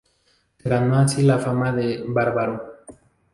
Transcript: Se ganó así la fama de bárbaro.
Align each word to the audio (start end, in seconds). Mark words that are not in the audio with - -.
Se 0.57 0.67
ganó 0.67 0.97
así 0.97 1.21
la 1.21 1.37
fama 1.37 1.71
de 1.71 2.03
bárbaro. 2.07 2.85